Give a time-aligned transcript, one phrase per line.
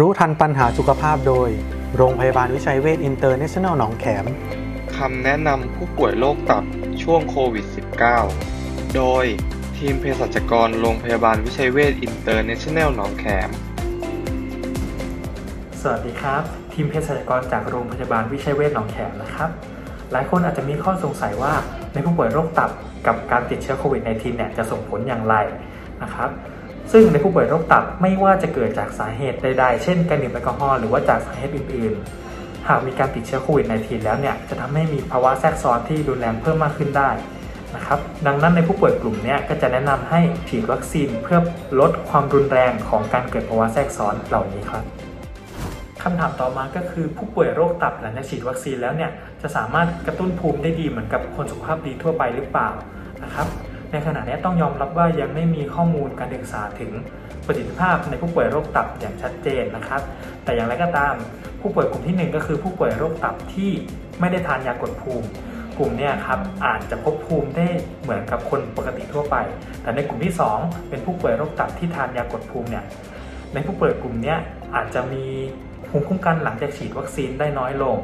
[0.00, 1.48] รู้ทันปัญหาสุขภาพโดย
[1.96, 4.24] โรงพยาบาลวิชัยเวชอินเตอร์เนชั่นแนลหนองแขม
[4.96, 6.64] คำแนะนำผู้ป่วยโรคตับ
[7.02, 7.66] ช่วงโควิด
[8.30, 9.24] -19 โดย
[9.78, 13.50] ทีมเภสัชกรโรงพยาบาลวิชัยเวชอินเตอร์เนชั่นแนลหนองแขม
[15.80, 16.42] สวัสดีครับ
[16.72, 19.50] ทีมเภสัชกรจากโรงพยาบาลวิชัยเวชหนองแขมนะครับ
[20.12, 21.52] หลายคนอาจจะมีข้อสงสัยว่า
[21.92, 22.70] ในผู้ป่วยโรคตับ
[23.06, 25.34] กับการติดเชื้อโควิด -19 เนี่ยจะส่งผลอย่างไร
[26.02, 26.30] นะครับ
[26.92, 37.10] ซึ่งในผู้ป่วยโรคตับไม่ว่าจะเกิดจากสาเหตุใดๆ เช่นการดื่มแอลกอฮอล์หรือว่าจากสาเหตุอื่นๆ หากมีการติดเชื้อโควิด -19 แล้วเนี่ยจะทำให้มีภาวะแทรกซ้อนที่รุนแรงเพิ่มมากขึ้นได้
[37.76, 41.38] นะครับดังนั้นในผู้ป่วยกลุ่มนี้ก็จะแนะนำให้ฉีดวัคซีนเพื่อ
[41.80, 44.84] ลดความรุนแรงของการเกิดภาวะแทรกซ้อนเหล่านี้ครับ
[46.02, 49.10] คำถามต่อมาก็คือผู้ป่วยโรคตับหลังจากฉีดวัคซีนแล้วเนี่ย
[49.42, 52.68] จะสามารถกระตุ้นภูมิได้ดีเหมือนกับคนสุขภาพดีทั่วไปหรือเปล่า
[53.24, 53.46] นะครับ
[53.94, 56.90] ในขณะนี้ต้องยอมรับว่ายังไม่มีข้อมูลการศึกษาถึง
[57.46, 60.02] ประสิทธิภาพในผู้ป่วยโรคตับอย่างชัดเจนนะครับ
[60.44, 61.14] แต่อย่างไรก็ตาม
[61.60, 63.70] ผู้ป่วยกลุ่มที่หนึ่งก็คือผู้ป่วยโรคตับที่
[64.20, 65.26] ไม่ได้ทานยากดภูมิ
[65.78, 67.66] กลุ่มเนี้ครับอาจจะพบภูมิได้
[68.02, 69.36] เหมือนกับคนปกติทั่วไป
[69.82, 72.84] แต่ในกลุ่มที่ 2 เป็นผู้ป่วยโรคตับที่ทานยากดภูมิเนี่ย
[73.54, 74.34] ในผู้ป่วยกลุ่มนี้
[74.74, 75.24] อาจจะมี
[75.88, 77.96] ภูมิคุ้มกันหลังจากฉีดวัคซีนได้น้อยลง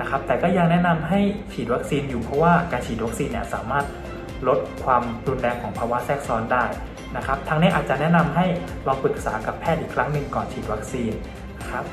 [0.00, 1.20] นะครับ แต่ก็ยังแนะนำให้
[1.52, 3.84] ฉีดวัคซีนอยู่เพราะว่าการฉีดวัคซีนเนี่ยสามารถ
[4.48, 6.64] ลดความรุนแรงของภาวะแทรกซ้อนได้
[7.16, 8.46] นะครับทางนี้อาจจะแนะนำให้
[8.86, 11.12] ลองปรึกษากับแพทย์อีกครั้งหนึ่งก่อนฉีดวัคซีน
[11.60, 11.84] นะครับ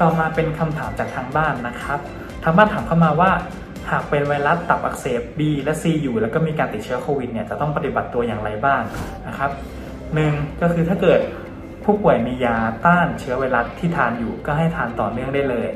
[0.00, 2.00] ต่อมาเป็นคำถามจากทางบ้านนะครับ
[2.44, 3.30] ทางบ้านถามเข้ามาว่า
[3.90, 8.82] หากเป็นไวรัสตับอักเสบ B และ C อยู่ แล้วก็มีการติดเชื้อโควิดเนี่ยจะต้องปฏิบัติตัวอย่างไรบ้าง
[9.26, 9.50] นะครับ
[10.14, 11.20] หนึ่งก็คือถ้าเกิด
[11.84, 12.56] ผู้ป่วยมียา
[12.86, 15.68] ต้านเชื้อไวรัสที่ทานอยู่ก็ให้ทานต่อเนื่องได้เลย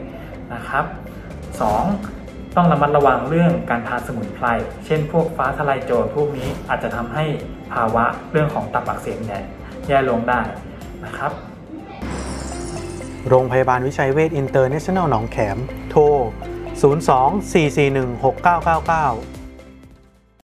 [0.55, 0.85] นะครับ
[1.61, 1.83] สอง
[2.57, 4.47] ต้องระมัดระวังเรื่องการทานสมุนไพร
[4.87, 7.25] เช่นพวกฟ้าทะลายโจรพวกนี้อาจจะทำให้
[7.73, 9.43] ภาวะเรื่องของตับอักเสบเนี่ย
[9.89, 10.41] แย่ลงได้
[11.05, 11.33] นะครับ
[13.29, 15.59] โรงพยาบาลวิชัยเวชอินเตอร์เนชั่นแนลหนองแขม
[15.91, 16.03] โทร
[16.83, 19.36] 02 441 6999